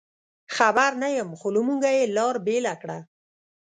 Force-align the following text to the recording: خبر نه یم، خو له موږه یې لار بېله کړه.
خبر 0.55 0.91
نه 1.01 1.09
یم، 1.15 1.29
خو 1.39 1.47
له 1.55 1.61
موږه 1.67 1.91
یې 1.97 2.11
لار 2.17 2.35
بېله 2.45 2.73
کړه. 2.81 2.99